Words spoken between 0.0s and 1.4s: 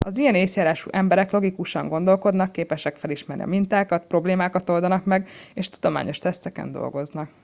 az ilyen észjárású emberek